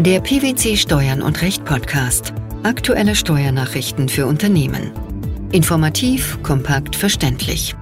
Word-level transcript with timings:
Der 0.00 0.20
PwC 0.20 0.76
Steuern 0.76 1.22
und 1.22 1.40
Recht 1.40 1.64
Podcast. 1.64 2.34
Aktuelle 2.64 3.14
Steuernachrichten 3.14 4.08
für 4.08 4.26
Unternehmen. 4.26 4.90
Informativ, 5.52 6.42
kompakt, 6.42 6.96
verständlich. 6.96 7.76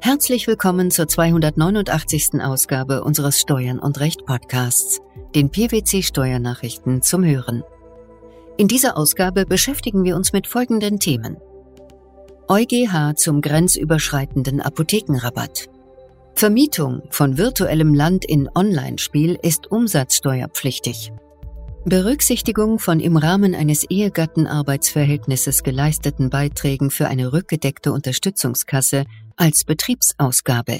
Herzlich 0.00 0.46
willkommen 0.46 0.92
zur 0.92 1.08
289. 1.08 2.40
Ausgabe 2.40 3.02
unseres 3.02 3.40
Steuern 3.40 3.80
und 3.80 3.98
Recht 3.98 4.26
Podcasts, 4.26 5.00
den 5.34 5.50
PwC 5.50 6.02
Steuernachrichten 6.02 7.02
zum 7.02 7.24
Hören. 7.24 7.64
In 8.56 8.68
dieser 8.68 8.96
Ausgabe 8.96 9.44
beschäftigen 9.44 10.04
wir 10.04 10.14
uns 10.14 10.32
mit 10.32 10.46
folgenden 10.46 11.00
Themen. 11.00 11.36
EuGH 12.46 13.16
zum 13.16 13.40
grenzüberschreitenden 13.40 14.60
Apothekenrabatt. 14.60 15.68
Vermietung 16.38 17.02
von 17.10 17.36
virtuellem 17.36 17.94
Land 17.94 18.24
in 18.24 18.48
Online-Spiel 18.54 19.36
ist 19.42 19.72
umsatzsteuerpflichtig. 19.72 21.10
Berücksichtigung 21.84 22.78
von 22.78 23.00
im 23.00 23.16
Rahmen 23.16 23.56
eines 23.56 23.82
Ehegattenarbeitsverhältnisses 23.90 25.64
geleisteten 25.64 26.30
Beiträgen 26.30 26.92
für 26.92 27.08
eine 27.08 27.32
rückgedeckte 27.32 27.90
Unterstützungskasse 27.92 29.04
als 29.36 29.64
Betriebsausgabe. 29.64 30.78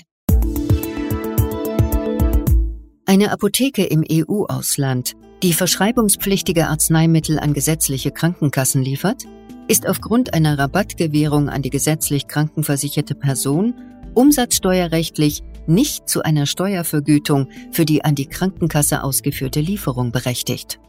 Eine 3.04 3.32
Apotheke 3.32 3.82
im 3.82 4.04
EU-Ausland, 4.08 5.14
die 5.42 5.54
verschreibungspflichtige 5.54 6.68
Arzneimittel 6.68 7.40
an 7.40 7.52
gesetzliche 7.52 8.12
Krankenkassen 8.12 8.80
liefert, 8.80 9.24
ist 9.66 9.88
aufgrund 9.88 10.34
einer 10.34 10.56
Rabattgewährung 10.56 11.48
an 11.48 11.62
die 11.62 11.70
gesetzlich 11.70 12.28
krankenversicherte 12.28 13.16
Person 13.16 13.74
umsatzsteuerrechtlich 14.14 15.42
nicht 15.68 16.08
zu 16.08 16.22
einer 16.22 16.46
Steuervergütung 16.46 17.48
für 17.70 17.84
die 17.84 18.04
an 18.04 18.14
die 18.14 18.26
Krankenkasse 18.26 19.02
ausgeführte 19.02 19.60
Lieferung 19.60 20.10
berechtigt. 20.10 20.80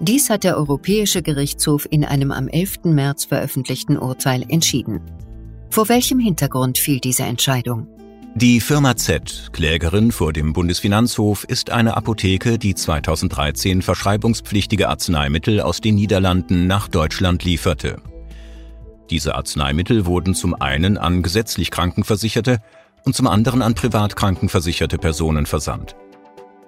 Dies 0.00 0.28
hat 0.28 0.44
der 0.44 0.56
Europäische 0.56 1.22
Gerichtshof 1.22 1.86
in 1.88 2.04
einem 2.04 2.32
am 2.32 2.48
11. 2.48 2.84
März 2.84 3.26
veröffentlichten 3.26 3.96
Urteil 3.96 4.44
entschieden. 4.48 5.00
Vor 5.70 5.88
welchem 5.88 6.18
Hintergrund 6.18 6.78
fiel 6.78 7.00
diese 7.00 7.22
Entscheidung? 7.22 7.86
Die 8.36 8.60
Firma 8.60 8.96
Z, 8.96 9.50
Klägerin 9.52 10.10
vor 10.10 10.32
dem 10.32 10.52
Bundesfinanzhof, 10.52 11.44
ist 11.44 11.70
eine 11.70 11.96
Apotheke, 11.96 12.58
die 12.58 12.74
2013 12.74 13.80
verschreibungspflichtige 13.80 14.88
Arzneimittel 14.88 15.60
aus 15.60 15.80
den 15.80 15.94
Niederlanden 15.94 16.66
nach 16.66 16.88
Deutschland 16.88 17.44
lieferte. 17.44 18.02
Diese 19.10 19.36
Arzneimittel 19.36 20.06
wurden 20.06 20.34
zum 20.34 20.60
einen 20.60 20.98
an 20.98 21.22
gesetzlich 21.22 21.70
Krankenversicherte 21.70 22.58
und 23.04 23.14
zum 23.14 23.26
anderen 23.26 23.62
an 23.62 23.74
privat 23.74 24.16
krankenversicherte 24.16 24.98
Personen 24.98 25.46
versandt. 25.46 25.96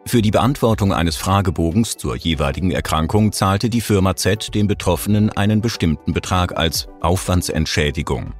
Für 0.07 0.23
die 0.23 0.31
Beantwortung 0.31 0.93
eines 0.93 1.17
Fragebogens 1.17 1.97
zur 1.97 2.15
jeweiligen 2.17 2.71
Erkrankung 2.71 3.33
zahlte 3.33 3.69
die 3.69 3.81
Firma 3.81 4.15
Z 4.15 4.55
den 4.55 4.69
Betroffenen 4.69 5.31
einen 5.31 5.61
bestimmten 5.61 6.13
Betrag 6.13 6.57
als 6.57 6.87
Aufwandsentschädigung. 7.01 8.33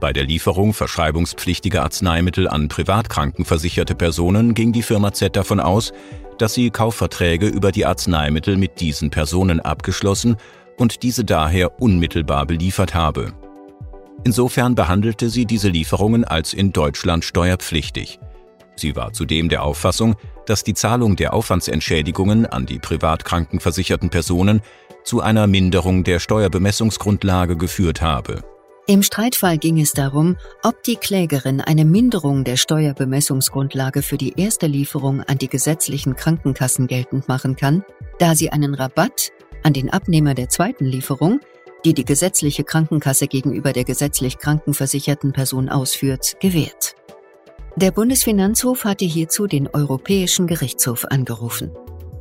Bei 0.00 0.12
der 0.12 0.24
Lieferung 0.24 0.74
verschreibungspflichtiger 0.74 1.82
Arzneimittel 1.82 2.48
an 2.48 2.68
privat 2.68 3.08
krankenversicherte 3.08 3.94
Personen 3.94 4.54
ging 4.54 4.72
die 4.72 4.82
Firma 4.82 5.12
Z 5.12 5.36
davon 5.36 5.60
aus, 5.60 5.92
dass 6.38 6.54
sie 6.54 6.70
Kaufverträge 6.70 7.46
über 7.46 7.70
die 7.72 7.86
Arzneimittel 7.86 8.56
mit 8.56 8.80
diesen 8.80 9.10
Personen 9.10 9.60
abgeschlossen 9.60 10.36
und 10.76 11.02
diese 11.02 11.24
daher 11.24 11.80
unmittelbar 11.80 12.46
beliefert 12.46 12.94
habe. 12.94 13.34
Insofern 14.24 14.74
behandelte 14.74 15.30
sie 15.30 15.46
diese 15.46 15.68
Lieferungen 15.68 16.24
als 16.24 16.52
in 16.52 16.72
Deutschland 16.72 17.24
steuerpflichtig. 17.24 18.18
Sie 18.76 18.94
war 18.94 19.12
zudem 19.12 19.48
der 19.48 19.64
Auffassung, 19.64 20.16
dass 20.46 20.64
die 20.64 20.74
Zahlung 20.74 21.16
der 21.16 21.34
Aufwandsentschädigungen 21.34 22.46
an 22.46 22.66
die 22.66 22.78
privat 22.78 23.24
krankenversicherten 23.24 24.10
Personen 24.10 24.60
zu 25.04 25.20
einer 25.20 25.46
Minderung 25.46 26.04
der 26.04 26.20
Steuerbemessungsgrundlage 26.20 27.56
geführt 27.56 28.02
habe. 28.02 28.42
Im 28.86 29.02
Streitfall 29.02 29.58
ging 29.58 29.78
es 29.78 29.92
darum, 29.92 30.36
ob 30.62 30.82
die 30.82 30.96
Klägerin 30.96 31.60
eine 31.60 31.84
Minderung 31.84 32.44
der 32.44 32.56
Steuerbemessungsgrundlage 32.56 34.00
für 34.00 34.16
die 34.16 34.40
erste 34.40 34.66
Lieferung 34.66 35.22
an 35.22 35.36
die 35.36 35.48
gesetzlichen 35.48 36.16
Krankenkassen 36.16 36.86
geltend 36.86 37.28
machen 37.28 37.54
kann, 37.54 37.84
da 38.18 38.34
sie 38.34 38.50
einen 38.50 38.74
Rabatt 38.74 39.30
an 39.62 39.74
den 39.74 39.90
Abnehmer 39.90 40.32
der 40.32 40.48
zweiten 40.48 40.86
Lieferung, 40.86 41.40
die 41.84 41.94
die 41.94 42.04
gesetzliche 42.04 42.64
Krankenkasse 42.64 43.26
gegenüber 43.26 43.72
der 43.72 43.84
gesetzlich 43.84 44.38
krankenversicherten 44.38 45.32
Person 45.32 45.68
ausführt, 45.68 46.36
gewährt. 46.40 46.94
Der 47.76 47.92
Bundesfinanzhof 47.92 48.84
hatte 48.84 49.04
hierzu 49.04 49.46
den 49.46 49.68
Europäischen 49.68 50.46
Gerichtshof 50.46 51.04
angerufen. 51.04 51.70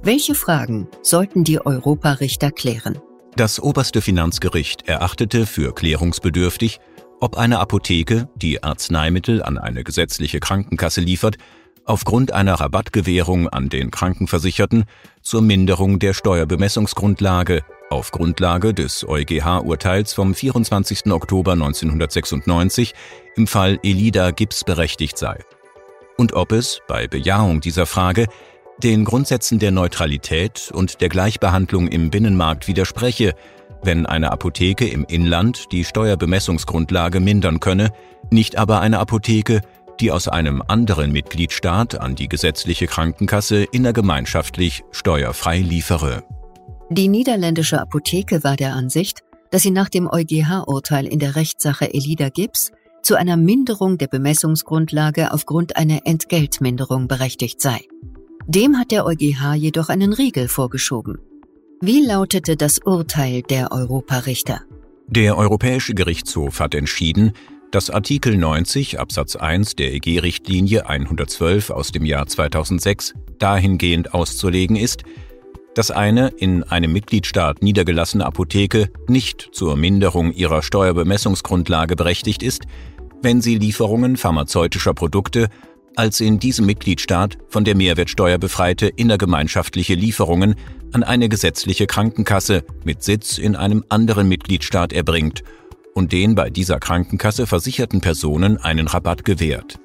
Welche 0.04 0.36
Fragen 0.36 0.88
sollten 1.02 1.44
die 1.44 1.66
Europarichter 1.66 2.52
klären? 2.52 3.00
Das 3.36 3.60
oberste 3.60 4.02
Finanzgericht 4.02 4.88
erachtete 4.88 5.46
für 5.46 5.74
klärungsbedürftig, 5.74 6.80
ob 7.20 7.38
eine 7.38 7.60
Apotheke, 7.60 8.30
die 8.36 8.64
Arzneimittel 8.64 9.42
an 9.42 9.58
eine 9.58 9.84
gesetzliche 9.84 10.40
Krankenkasse 10.40 11.02
liefert, 11.02 11.38
aufgrund 11.84 12.32
einer 12.32 12.56
Rabattgewährung 12.56 13.50
an 13.50 13.70
den 13.70 13.90
Krankenversicherten 13.92 14.86
zur 15.22 15.42
Minderung 15.42 16.00
der 16.00 16.14
Steuerbemessungsgrundlage 16.14 17.64
auf 17.90 18.12
Grundlage 18.12 18.74
des 18.74 19.08
EuGH-Urteils 19.08 20.14
vom 20.14 20.34
24. 20.34 21.12
Oktober 21.12 21.54
1996 21.54 22.94
im 23.36 23.48
Fall 23.48 23.80
Elida 23.84 24.32
Gips 24.32 24.64
berechtigt 24.64 25.18
sei. 25.18 25.40
Und 26.18 26.34
ob 26.34 26.52
es, 26.52 26.82
bei 26.88 27.08
Bejahung 27.08 27.62
dieser 27.62 27.86
Frage, 27.86 28.28
den 28.84 29.06
Grundsätzen 29.06 29.60
der 29.60 29.72
Neutralität 29.72 30.72
und 30.74 31.02
der 31.02 31.10
Gleichbehandlung 31.10 31.88
im 31.88 32.10
Binnenmarkt 32.10 32.68
widerspreche, 32.68 33.34
wenn 33.84 34.06
eine 34.06 34.32
Apotheke 34.32 34.88
im 34.88 35.06
Inland 35.06 35.72
die 35.72 35.84
Steuerbemessungsgrundlage 35.84 37.20
mindern 37.20 37.60
könne, 37.60 37.92
nicht 38.32 38.58
aber 38.58 38.82
eine 38.82 39.00
Apotheke, 39.00 39.62
die 40.00 40.12
aus 40.12 40.28
einem 40.28 40.62
anderen 40.68 41.12
Mitgliedstaat 41.12 42.00
an 42.00 42.16
die 42.16 42.28
gesetzliche 42.28 42.88
Krankenkasse 42.88 43.64
innergemeinschaftlich 43.64 44.84
steuerfrei 44.92 45.60
liefere. 45.60 46.24
Die 46.90 47.10
niederländische 47.10 47.82
Apotheke 47.82 48.44
war 48.46 48.56
der 48.56 48.74
Ansicht, 48.74 49.20
dass 49.52 49.64
sie 49.64 49.72
nach 49.72 49.90
dem 49.90 50.08
EuGH-Urteil 50.08 51.06
in 51.06 51.20
der 51.20 51.36
Rechtssache 51.36 51.94
Elida 51.94 52.30
Gibbs 52.30 52.72
zu 53.02 53.16
einer 53.16 53.36
Minderung 53.36 53.98
der 53.98 54.08
Bemessungsgrundlage 54.08 55.34
aufgrund 55.34 55.76
einer 55.76 56.02
Entgeltminderung 56.06 57.08
berechtigt 57.08 57.62
sei. 57.62 57.82
Dem 58.48 58.78
hat 58.78 58.92
der 58.92 59.06
EuGH 59.06 59.56
jedoch 59.56 59.90
einen 59.90 60.14
Riegel 60.14 60.48
vorgeschoben. 60.48 61.18
Wie 61.82 62.06
lautete 62.06 62.56
das 62.56 62.80
Urteil 62.80 63.42
der 63.42 63.72
Europarichter? 63.74 64.62
Der 65.08 65.38
Europäische 65.38 65.94
Gerichtshof 65.94 66.62
hat 66.62 66.74
entschieden, 66.74 67.34
dass 67.72 67.90
Artikel 67.90 68.38
90 68.38 69.00
Absatz 69.00 69.36
1 69.36 69.76
der 69.76 69.94
EG-Richtlinie 69.94 70.88
112 70.88 71.70
aus 71.70 71.92
dem 71.92 72.06
Jahr 72.06 72.28
2006 72.28 73.14
dahingehend 73.40 74.14
auszulegen 74.14 74.78
ist, 74.78 75.04
dass 75.78 75.92
eine 75.92 76.30
in 76.30 76.64
einem 76.64 76.92
Mitgliedstaat 76.92 77.62
niedergelassene 77.62 78.26
Apotheke 78.26 78.90
nicht 79.08 79.50
zur 79.52 79.76
Minderung 79.76 80.34
ihrer 80.34 80.64
Steuerbemessungsgrundlage 80.64 81.96
berechtigt 81.96 82.42
ist, 82.42 82.64
wenn 83.22 83.42
sie 83.42 83.60
Lieferungen 83.60 84.18
pharmazeutischer 84.18 84.96
Produkte 84.96 85.50
als 85.96 86.20
in 86.20 86.40
diesem 86.40 86.66
Mitgliedstaat 86.66 87.38
von 87.48 87.64
der 87.64 87.76
Mehrwertsteuer 87.76 88.40
befreite 88.40 88.88
innergemeinschaftliche 88.88 89.94
Lieferungen 89.94 90.56
an 90.94 91.04
eine 91.04 91.30
gesetzliche 91.30 91.86
Krankenkasse 91.86 92.64
mit 92.84 93.04
Sitz 93.04 93.38
in 93.38 93.56
einem 93.56 93.84
anderen 93.90 94.28
Mitgliedstaat 94.28 94.94
erbringt 94.94 95.44
und 95.94 96.12
den 96.12 96.34
bei 96.34 96.50
dieser 96.50 96.80
Krankenkasse 96.80 97.46
versicherten 97.46 98.02
Personen 98.02 98.58
einen 98.58 98.88
Rabatt 98.88 99.26
gewährt. 99.26 99.80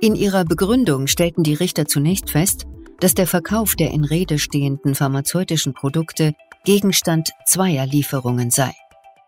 In 0.00 0.14
ihrer 0.14 0.44
Begründung 0.44 1.06
stellten 1.06 1.42
die 1.42 1.54
Richter 1.54 1.86
zunächst 1.86 2.30
fest, 2.30 2.66
dass 3.00 3.14
der 3.14 3.26
Verkauf 3.26 3.76
der 3.76 3.90
in 3.90 4.04
Rede 4.04 4.38
stehenden 4.38 4.94
pharmazeutischen 4.94 5.74
Produkte 5.74 6.34
Gegenstand 6.64 7.30
zweier 7.46 7.86
Lieferungen 7.86 8.50
sei. 8.50 8.72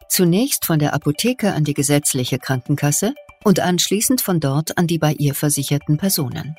Zunächst 0.09 0.67
von 0.67 0.79
der 0.79 0.93
Apotheke 0.93 1.55
an 1.55 1.65
die 1.65 1.75
gesetzliche 1.75 2.39
Krankenkasse 2.39 3.15
und 3.45 3.61
anschließend 3.61 4.21
von 4.21 4.41
dort 4.41 4.77
an 4.77 4.87
die 4.87 4.99
bei 4.99 5.13
ihr 5.13 5.35
versicherten 5.35 5.97
Personen. 5.97 6.57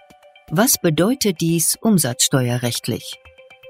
Was 0.50 0.78
bedeutet 0.82 1.42
dies 1.42 1.78
umsatzsteuerrechtlich? 1.82 3.20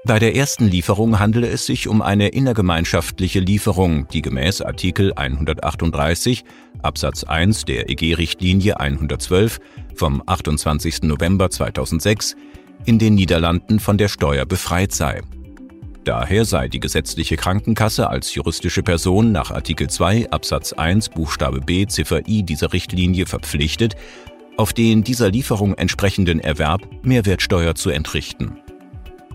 Bei 0.04 0.18
der 0.18 0.34
ersten 0.34 0.66
Lieferung 0.66 1.20
handele 1.20 1.46
es 1.46 1.66
sich 1.66 1.86
um 1.86 2.02
eine 2.02 2.28
innergemeinschaftliche 2.30 3.38
Lieferung, 3.38 4.08
die 4.08 4.20
gemäß 4.20 4.60
Artikel 4.60 5.12
138 5.14 6.42
Absatz 6.82 7.22
1 7.22 7.66
der 7.66 7.88
EG-Richtlinie 7.88 8.80
112 8.80 9.60
vom 9.94 10.20
28. 10.26 11.02
November 11.02 11.50
2006 11.50 12.34
in 12.84 12.98
den 12.98 13.14
Niederlanden 13.14 13.80
von 13.80 13.98
der 13.98 14.08
Steuer 14.08 14.46
befreit 14.46 14.92
sei. 14.92 15.22
Daher 16.04 16.44
sei 16.44 16.68
die 16.68 16.80
gesetzliche 16.80 17.36
Krankenkasse 17.36 18.08
als 18.08 18.34
juristische 18.34 18.82
Person 18.82 19.30
nach 19.30 19.52
Artikel 19.52 19.88
2 19.88 20.30
Absatz 20.30 20.72
1 20.72 21.10
Buchstabe 21.10 21.60
B 21.60 21.86
Ziffer 21.86 22.26
I 22.26 22.42
dieser 22.42 22.72
Richtlinie 22.72 23.26
verpflichtet, 23.26 23.94
auf 24.56 24.72
den 24.72 25.04
dieser 25.04 25.30
Lieferung 25.30 25.74
entsprechenden 25.74 26.40
Erwerb 26.40 26.82
Mehrwertsteuer 27.02 27.76
zu 27.76 27.90
entrichten. 27.90 28.58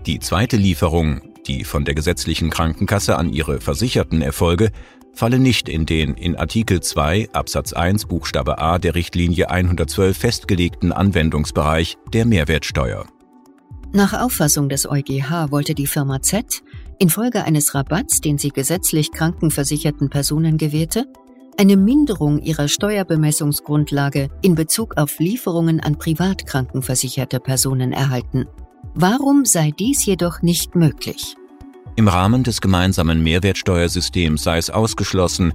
Die 0.06 0.18
zweite 0.20 0.56
Lieferung, 0.56 1.22
die 1.46 1.64
von 1.64 1.84
der 1.84 1.94
gesetzlichen 1.94 2.50
Krankenkasse 2.50 3.16
an 3.16 3.32
ihre 3.32 3.60
Versicherten 3.60 4.20
erfolge, 4.20 4.70
falle 5.14 5.38
nicht 5.38 5.68
in 5.68 5.86
den 5.86 6.14
in 6.14 6.36
Artikel 6.36 6.80
2 6.80 7.30
Absatz 7.32 7.72
1 7.72 8.06
Buchstabe 8.06 8.58
a 8.58 8.78
der 8.78 8.94
Richtlinie 8.94 9.50
112 9.50 10.16
festgelegten 10.16 10.92
Anwendungsbereich 10.92 11.96
der 12.12 12.26
Mehrwertsteuer. 12.26 13.06
Nach 13.92 14.12
Auffassung 14.12 14.68
des 14.68 14.88
EuGH 14.88 15.50
wollte 15.50 15.74
die 15.74 15.86
Firma 15.86 16.20
Z 16.20 16.62
infolge 16.98 17.44
eines 17.44 17.74
Rabatts, 17.74 18.20
den 18.20 18.36
sie 18.36 18.50
gesetzlich 18.50 19.12
krankenversicherten 19.12 20.10
Personen 20.10 20.58
gewährte, 20.58 21.06
eine 21.56 21.76
Minderung 21.76 22.38
ihrer 22.38 22.68
Steuerbemessungsgrundlage 22.68 24.28
in 24.42 24.54
Bezug 24.54 24.98
auf 24.98 25.18
Lieferungen 25.18 25.80
an 25.80 25.96
privat 25.96 26.46
krankenversicherte 26.46 27.40
Personen 27.40 27.92
erhalten. 27.92 28.46
Warum 28.94 29.44
sei 29.44 29.72
dies 29.76 30.04
jedoch 30.04 30.42
nicht 30.42 30.74
möglich? 30.74 31.34
Im 31.96 32.08
Rahmen 32.08 32.44
des 32.44 32.60
gemeinsamen 32.60 33.22
Mehrwertsteuersystems 33.22 34.44
sei 34.44 34.58
es 34.58 34.70
ausgeschlossen, 34.70 35.52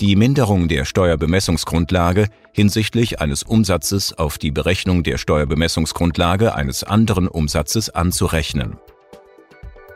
die 0.00 0.16
Minderung 0.16 0.68
der 0.68 0.84
Steuerbemessungsgrundlage 0.84 2.28
hinsichtlich 2.52 3.20
eines 3.20 3.42
Umsatzes 3.42 4.12
auf 4.12 4.38
die 4.38 4.50
Berechnung 4.50 5.02
der 5.02 5.18
Steuerbemessungsgrundlage 5.18 6.54
eines 6.54 6.84
anderen 6.84 7.28
Umsatzes 7.28 7.90
anzurechnen. 7.90 8.76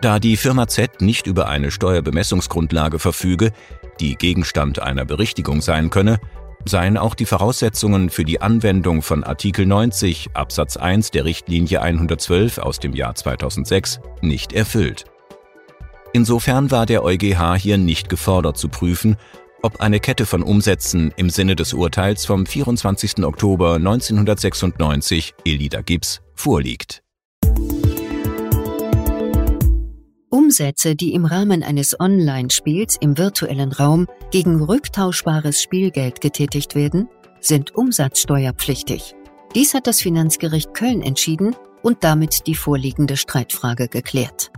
Da 0.00 0.19
die 0.19 0.37
Firma 0.37 0.67
Z 0.67 1.02
nicht 1.02 1.26
über 1.26 1.49
eine 1.49 1.70
Steuerbemessungsgrundlage 1.70 2.99
verfüge, 2.99 3.52
die 4.00 4.17
Gegenstand 4.17 4.81
einer 4.81 5.05
Berichtigung 5.05 5.61
sein 5.61 5.91
könne, 5.91 6.19
seien 6.64 6.97
auch 6.97 7.14
die 7.14 7.26
Voraussetzungen 7.26 8.11
für 8.11 8.25
die 8.25 8.41
Anwendung 8.41 9.02
von 9.02 9.25
Artikel 9.25 9.67
90 9.67 10.31
Absatz 10.35 10.76
1 10.76 11.11
der 11.11 11.25
Richtlinie 11.25 11.82
112 11.82 12.58
aus 12.58 12.79
dem 12.79 12.94
Jahr 12.94 13.14
2006 13.14 14.00
nicht 14.23 14.52
erfüllt. 14.52 15.05
Insofern 16.12 16.70
war 16.70 16.87
der 16.87 17.05
EuGH 17.05 17.56
hier 17.56 17.79
nicht 17.79 18.08
gefordert 18.08 18.58
zu 18.58 18.69
prüfen, 18.69 19.17
ob 19.62 19.81
eine 19.81 20.01
Kette 20.01 20.27
von 20.27 20.43
Umsätzen 20.43 21.12
im 21.17 21.31
Sinne 21.31 21.57
des 21.57 21.73
Urteils 21.73 22.27
vom 22.27 22.47
24. 22.47 23.25
Oktober 23.25 23.75
1996 23.77 25.35
Elida 25.45 25.83
Gibbs 25.83 26.21
vorliegt. 26.35 27.03
Umsätze, 30.29 30.97
die 30.97 31.12
im 31.15 31.27
Rahmen 31.27 31.62
eines 31.62 31.99
Online-Spiels 31.99 32.97
im 33.01 33.17
virtuellen 33.17 33.73
Raum 33.73 34.07
gegen 34.31 34.62
rücktauschbares 34.62 35.62
Spielgeld 35.62 36.21
getätigt 36.21 36.75
werden, 36.75 37.09
sind 37.41 37.75
umsatzsteuerpflichtig. 37.75 39.15
Dies 39.55 39.75
hat 39.75 39.87
das 39.87 40.01
Finanzgericht 40.01 40.75
Köln 40.75 41.03
entschieden 41.03 41.57
und 41.83 42.05
damit 42.05 42.47
die 42.47 42.55
vorliegende 42.55 43.17
Streitfrage 43.17 43.89
geklärt. 43.89 44.51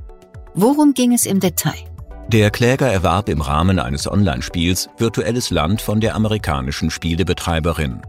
Worum 0.54 0.94
ging 0.94 1.12
es 1.12 1.26
im 1.26 1.40
Detail? 1.40 1.91
Der 2.28 2.50
Kläger 2.50 2.90
erwarb 2.90 3.28
im 3.28 3.40
Rahmen 3.40 3.78
eines 3.78 4.10
Online-Spiels 4.10 4.88
virtuelles 4.96 5.50
Land 5.50 5.82
von 5.82 6.00
der 6.00 6.14
amerikanischen 6.14 6.90
Spielebetreiberin. 6.90 8.00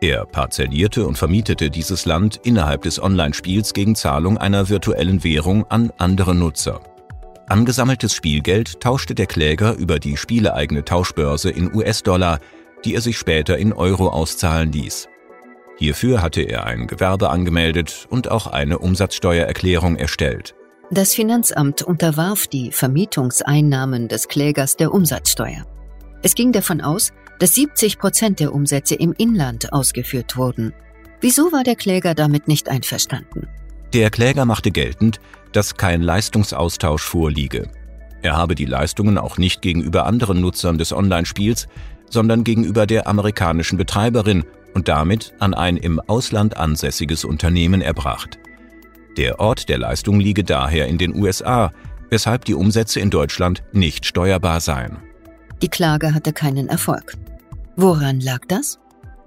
Er 0.00 0.26
parzellierte 0.26 1.06
und 1.06 1.16
vermietete 1.16 1.70
dieses 1.70 2.04
Land 2.04 2.40
innerhalb 2.42 2.82
des 2.82 3.00
Online-Spiels 3.00 3.72
gegen 3.72 3.94
Zahlung 3.94 4.36
einer 4.36 4.68
virtuellen 4.68 5.22
Währung 5.22 5.64
an 5.70 5.92
andere 5.96 6.34
Nutzer. 6.34 6.80
Angesammeltes 7.48 8.14
Spielgeld 8.14 8.80
tauschte 8.80 9.14
der 9.14 9.26
Kläger 9.26 9.74
über 9.74 9.98
die 9.98 10.16
spieleeigene 10.16 10.84
Tauschbörse 10.84 11.50
in 11.50 11.72
US-Dollar, 11.74 12.40
die 12.84 12.94
er 12.94 13.00
sich 13.00 13.16
später 13.16 13.56
in 13.56 13.72
Euro 13.72 14.08
auszahlen 14.08 14.72
ließ. 14.72 15.08
Hierfür 15.78 16.20
hatte 16.20 16.42
er 16.42 16.66
ein 16.66 16.86
Gewerbe 16.86 17.30
angemeldet 17.30 18.06
und 18.10 18.30
auch 18.30 18.46
eine 18.46 18.78
Umsatzsteuererklärung 18.78 19.96
erstellt. 19.96 20.54
Das 20.94 21.14
Finanzamt 21.14 21.80
unterwarf 21.80 22.46
die 22.48 22.70
Vermietungseinnahmen 22.70 24.08
des 24.08 24.28
Klägers 24.28 24.76
der 24.76 24.92
Umsatzsteuer. 24.92 25.64
Es 26.20 26.34
ging 26.34 26.52
davon 26.52 26.82
aus, 26.82 27.12
dass 27.38 27.54
70 27.54 27.98
Prozent 27.98 28.40
der 28.40 28.52
Umsätze 28.52 28.96
im 28.96 29.14
Inland 29.16 29.72
ausgeführt 29.72 30.36
wurden. 30.36 30.74
Wieso 31.22 31.50
war 31.50 31.64
der 31.64 31.76
Kläger 31.76 32.14
damit 32.14 32.46
nicht 32.46 32.68
einverstanden? 32.68 33.48
Der 33.94 34.10
Kläger 34.10 34.44
machte 34.44 34.70
geltend, 34.70 35.18
dass 35.52 35.78
kein 35.78 36.02
Leistungsaustausch 36.02 37.04
vorliege. 37.04 37.70
Er 38.20 38.36
habe 38.36 38.54
die 38.54 38.66
Leistungen 38.66 39.16
auch 39.16 39.38
nicht 39.38 39.62
gegenüber 39.62 40.04
anderen 40.04 40.42
Nutzern 40.42 40.76
des 40.76 40.92
Online-Spiels, 40.92 41.68
sondern 42.10 42.44
gegenüber 42.44 42.86
der 42.86 43.06
amerikanischen 43.06 43.78
Betreiberin 43.78 44.44
und 44.74 44.88
damit 44.88 45.32
an 45.38 45.54
ein 45.54 45.78
im 45.78 46.00
Ausland 46.00 46.58
ansässiges 46.58 47.24
Unternehmen 47.24 47.80
erbracht. 47.80 48.38
Der 49.16 49.40
Ort 49.40 49.68
der 49.68 49.78
Leistung 49.78 50.20
liege 50.20 50.44
daher 50.44 50.88
in 50.88 50.98
den 50.98 51.14
USA, 51.14 51.72
weshalb 52.10 52.44
die 52.44 52.54
Umsätze 52.54 53.00
in 53.00 53.10
Deutschland 53.10 53.62
nicht 53.72 54.06
steuerbar 54.06 54.60
seien. 54.60 54.98
Die 55.60 55.68
Klage 55.68 56.14
hatte 56.14 56.32
keinen 56.32 56.68
Erfolg. 56.68 57.14
Woran 57.76 58.20
lag 58.20 58.40
das? 58.48 58.78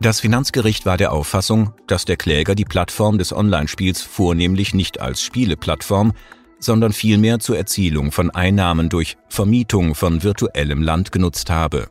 Das 0.01 0.19
Finanzgericht 0.19 0.85
war 0.85 0.97
der 0.97 1.13
Auffassung, 1.13 1.73
dass 1.87 2.05
der 2.05 2.17
Kläger 2.17 2.53
die 2.53 2.65
Plattform 2.65 3.17
des 3.17 3.31
Online-Spiels 3.33 4.01
vornehmlich 4.01 4.73
nicht 4.73 4.99
als 4.99 5.21
Spieleplattform, 5.21 6.13
sondern 6.59 6.93
vielmehr 6.93 7.39
zur 7.39 7.57
Erzielung 7.57 8.11
von 8.11 8.29
Einnahmen 8.29 8.89
durch 8.89 9.17
Vermietung 9.29 9.95
von 9.95 10.23
virtuellem 10.23 10.81
Land 10.81 11.11
genutzt 11.11 11.49
habe. 11.49 11.87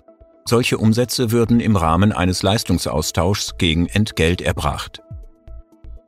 Solche 0.47 0.77
Umsätze 0.77 1.31
würden 1.31 1.61
im 1.61 1.77
Rahmen 1.77 2.13
eines 2.13 2.43
Leistungsaustauschs 2.43 3.57
gegen 3.57 3.87
Entgelt 3.87 4.43
erbracht. 4.43 5.01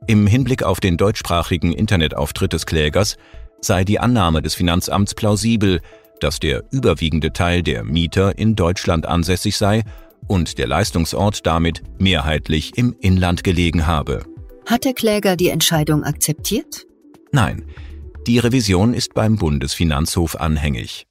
Im 0.09 0.25
Hinblick 0.25 0.63
auf 0.63 0.79
den 0.79 0.95
deutschsprachigen 0.95 1.73
Internetauftritt 1.73 2.53
des 2.53 2.65
Klägers 2.65 3.17
sei 3.59 3.83
die 3.83 3.99
Annahme 3.99 4.41
des 4.41 4.55
Finanzamts 4.55 5.13
plausibel, 5.13 5.81
dass 6.21 6.39
der 6.39 6.63
überwiegende 6.71 7.33
Teil 7.33 7.61
der 7.61 7.83
Mieter 7.83 8.37
in 8.37 8.55
Deutschland 8.55 9.05
ansässig 9.05 9.57
sei 9.57 9.83
und 10.25 10.59
der 10.59 10.67
Leistungsort 10.67 11.45
damit 11.45 11.83
mehrheitlich 11.99 12.77
im 12.77 12.95
Inland 13.01 13.43
gelegen 13.43 13.85
habe. 13.85 14.23
Hat 14.65 14.85
der 14.85 14.93
Kläger 14.93 15.35
die 15.35 15.49
Entscheidung 15.49 16.05
akzeptiert? 16.05 16.85
Nein, 17.33 17.65
die 18.27 18.39
Revision 18.39 18.93
ist 18.93 19.13
beim 19.13 19.35
Bundesfinanzhof 19.35 20.37
anhängig. 20.37 21.05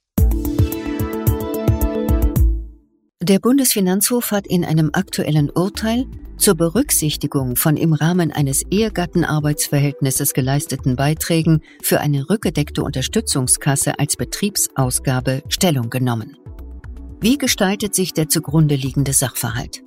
Der 3.21 3.37
Bundesfinanzhof 3.39 4.31
hat 4.31 4.47
in 4.47 4.65
einem 4.65 4.89
aktuellen 4.93 5.51
Urteil 5.51 6.07
zur 6.37 6.55
Berücksichtigung 6.55 7.55
von 7.55 7.77
im 7.77 7.93
Rahmen 7.93 8.31
eines 8.31 8.63
Ehegattenarbeitsverhältnisses 8.69 10.33
geleisteten 10.33 10.95
Beiträgen 10.95 11.61
für 11.81 11.99
eine 11.99 12.29
rückgedeckte 12.29 12.83
Unterstützungskasse 12.83 13.99
als 13.99 14.15
Betriebsausgabe 14.15 15.43
Stellung 15.49 15.89
genommen. 15.89 16.37
Wie 17.19 17.37
gestaltet 17.37 17.95
sich 17.95 18.13
der 18.13 18.29
zugrunde 18.29 18.75
liegende 18.75 19.13
Sachverhalt? 19.13 19.83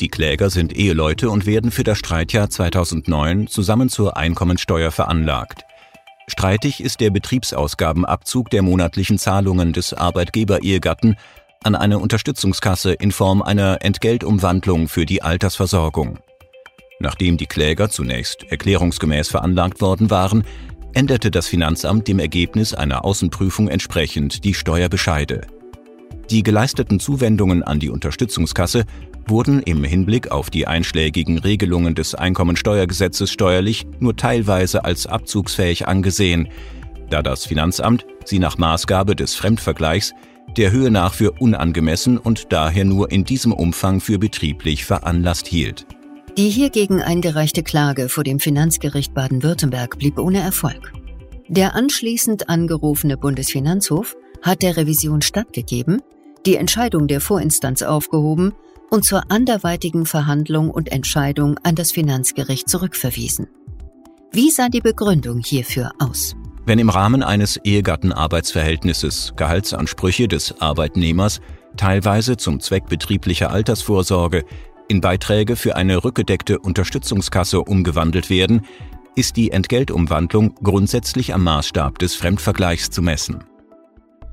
Die 0.00 0.08
Kläger 0.08 0.50
sind 0.50 0.76
Eheleute 0.76 1.30
und 1.30 1.46
werden 1.46 1.70
für 1.70 1.84
das 1.84 1.98
Streitjahr 1.98 2.50
2009 2.50 3.46
zusammen 3.46 3.88
zur 3.88 4.16
Einkommensteuer 4.16 4.90
veranlagt. 4.90 5.62
Streitig 6.28 6.82
ist 6.82 7.00
der 7.00 7.10
Betriebsausgabenabzug 7.10 8.50
der 8.50 8.62
monatlichen 8.62 9.18
Zahlungen 9.18 9.72
des 9.72 9.92
Arbeitgeber-Ehegatten 9.92 11.16
an 11.64 11.74
eine 11.74 11.98
Unterstützungskasse 11.98 12.92
in 12.92 13.12
Form 13.12 13.42
einer 13.42 13.78
Entgeltumwandlung 13.82 14.88
für 14.88 15.06
die 15.06 15.22
Altersversorgung. 15.22 16.18
Nachdem 17.00 17.36
die 17.36 17.46
Kläger 17.46 17.90
zunächst 17.90 18.44
erklärungsgemäß 18.50 19.28
veranlagt 19.28 19.80
worden 19.80 20.10
waren, 20.10 20.44
änderte 20.94 21.30
das 21.30 21.48
Finanzamt 21.48 22.08
dem 22.08 22.18
Ergebnis 22.18 22.74
einer 22.74 23.04
Außenprüfung 23.04 23.68
entsprechend 23.68 24.44
die 24.44 24.54
Steuerbescheide. 24.54 25.42
Die 26.30 26.42
geleisteten 26.42 27.00
Zuwendungen 27.00 27.62
an 27.62 27.80
die 27.80 27.90
Unterstützungskasse 27.90 28.84
wurden 29.26 29.62
im 29.62 29.84
Hinblick 29.84 30.30
auf 30.30 30.50
die 30.50 30.66
einschlägigen 30.66 31.38
Regelungen 31.38 31.94
des 31.94 32.14
Einkommensteuergesetzes 32.14 33.30
steuerlich 33.30 33.86
nur 34.00 34.16
teilweise 34.16 34.84
als 34.84 35.06
abzugsfähig 35.06 35.88
angesehen, 35.88 36.48
da 37.10 37.22
das 37.22 37.44
Finanzamt 37.44 38.06
sie 38.24 38.38
nach 38.38 38.58
Maßgabe 38.58 39.16
des 39.16 39.34
Fremdvergleichs 39.34 40.12
der 40.56 40.70
Höhe 40.70 40.90
nach 40.90 41.14
für 41.14 41.32
unangemessen 41.32 42.18
und 42.18 42.52
daher 42.52 42.84
nur 42.84 43.10
in 43.10 43.24
diesem 43.24 43.52
Umfang 43.52 44.00
für 44.00 44.18
betrieblich 44.18 44.84
veranlasst 44.84 45.46
hielt. 45.46 45.86
Die 46.36 46.48
hiergegen 46.48 47.02
eingereichte 47.02 47.62
Klage 47.62 48.08
vor 48.08 48.24
dem 48.24 48.40
Finanzgericht 48.40 49.14
Baden-Württemberg 49.14 49.98
blieb 49.98 50.18
ohne 50.18 50.40
Erfolg. 50.40 50.92
Der 51.48 51.74
anschließend 51.74 52.48
angerufene 52.48 53.16
Bundesfinanzhof 53.16 54.16
hat 54.40 54.62
der 54.62 54.76
Revision 54.76 55.20
stattgegeben, 55.20 56.00
die 56.46 56.56
Entscheidung 56.56 57.06
der 57.06 57.20
Vorinstanz 57.20 57.82
aufgehoben 57.82 58.52
und 58.90 59.04
zur 59.04 59.30
anderweitigen 59.30 60.06
Verhandlung 60.06 60.70
und 60.70 60.90
Entscheidung 60.90 61.58
an 61.62 61.74
das 61.74 61.92
Finanzgericht 61.92 62.68
zurückverwiesen. 62.68 63.48
Wie 64.32 64.50
sah 64.50 64.68
die 64.68 64.80
Begründung 64.80 65.40
hierfür 65.40 65.92
aus? 65.98 66.34
Wenn 66.64 66.78
im 66.78 66.90
Rahmen 66.90 67.24
eines 67.24 67.58
Ehegattenarbeitsverhältnisses 67.64 69.32
Gehaltsansprüche 69.36 70.28
des 70.28 70.60
Arbeitnehmers 70.60 71.40
teilweise 71.76 72.36
zum 72.36 72.60
Zweck 72.60 72.86
betrieblicher 72.86 73.50
Altersvorsorge 73.50 74.44
in 74.88 75.00
Beiträge 75.00 75.56
für 75.56 75.74
eine 75.74 76.04
rückgedeckte 76.04 76.60
Unterstützungskasse 76.60 77.60
umgewandelt 77.60 78.30
werden, 78.30 78.64
ist 79.16 79.36
die 79.36 79.50
Entgeltumwandlung 79.50 80.54
grundsätzlich 80.62 81.34
am 81.34 81.42
Maßstab 81.42 81.98
des 81.98 82.14
Fremdvergleichs 82.14 82.90
zu 82.90 83.02
messen. 83.02 83.42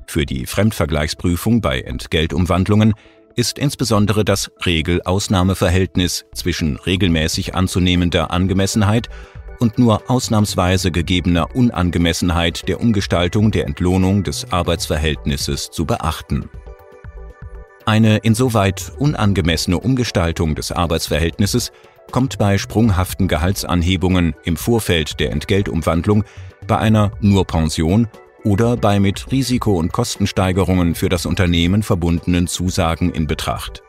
Für 0.06 0.24
die 0.24 0.46
Fremdvergleichsprüfung 0.46 1.60
bei 1.60 1.80
Entgeltumwandlungen 1.80 2.94
ist 3.36 3.58
insbesondere 3.58 4.24
das 4.24 4.50
Regel-Ausnahmeverhältnis 4.64 6.26
zwischen 6.34 6.76
regelmäßig 6.76 7.54
anzunehmender 7.54 8.30
Angemessenheit 8.30 9.08
und 9.60 9.78
nur 9.78 10.10
ausnahmsweise 10.10 10.90
gegebener 10.90 11.54
Unangemessenheit 11.54 12.66
der 12.66 12.80
Umgestaltung 12.80 13.52
der 13.52 13.66
Entlohnung 13.66 14.24
des 14.24 14.50
Arbeitsverhältnisses 14.52 15.70
zu 15.70 15.84
beachten. 15.84 16.50
Eine 17.86 18.18
insoweit 18.18 18.92
unangemessene 18.98 19.78
Umgestaltung 19.78 20.54
des 20.54 20.72
Arbeitsverhältnisses 20.72 21.72
kommt 22.10 22.38
bei 22.38 22.58
sprunghaften 22.58 23.28
Gehaltsanhebungen 23.28 24.34
im 24.44 24.56
Vorfeld 24.56 25.20
der 25.20 25.30
Entgeltumwandlung 25.30 26.24
bei 26.66 26.78
einer 26.78 27.12
nur 27.20 27.46
Pension 27.46 28.08
oder 28.44 28.76
bei 28.76 29.00
mit 29.00 29.30
Risiko- 29.30 29.78
und 29.78 29.92
Kostensteigerungen 29.92 30.94
für 30.94 31.08
das 31.08 31.26
Unternehmen 31.26 31.82
verbundenen 31.82 32.46
Zusagen 32.46 33.12
in 33.12 33.26
Betracht. 33.26 33.82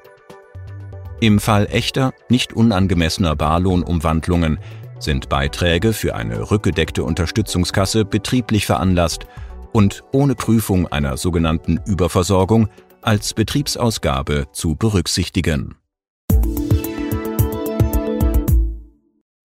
Im 1.19 1.39
Fall 1.39 1.67
echter, 1.71 2.13
nicht 2.29 2.53
unangemessener 2.53 3.35
Barlohnumwandlungen 3.35 4.59
sind 5.03 5.29
Beiträge 5.29 5.93
für 5.93 6.15
eine 6.15 6.51
rückgedeckte 6.51 7.03
Unterstützungskasse 7.03 8.05
betrieblich 8.05 8.65
veranlasst 8.65 9.25
und 9.73 10.03
ohne 10.11 10.35
Prüfung 10.35 10.87
einer 10.87 11.17
sogenannten 11.17 11.79
Überversorgung 11.85 12.69
als 13.01 13.33
Betriebsausgabe 13.33 14.47
zu 14.51 14.75
berücksichtigen. 14.75 15.75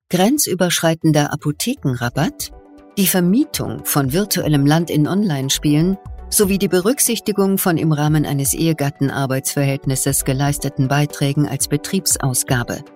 Grenzüberschreitender 0.08 1.32
Apothekenrabatt, 1.32 2.52
die 2.96 3.06
Vermietung 3.06 3.84
von 3.84 4.12
virtuellem 4.12 4.64
Land 4.64 4.90
in 4.90 5.08
Online-Spielen 5.08 5.98
sowie 6.28 6.58
die 6.58 6.68
Berücksichtigung 6.68 7.58
von 7.58 7.76
im 7.76 7.92
Rahmen 7.92 8.24
eines 8.24 8.52
Ehegattenarbeitsverhältnisses 8.52 10.24
geleisteten 10.24 10.88
Beiträgen 10.88 11.48
als 11.48 11.68
Betriebsausgabe– 11.68 12.84